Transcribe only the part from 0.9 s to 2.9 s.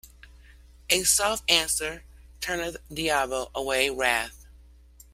soft answer turneth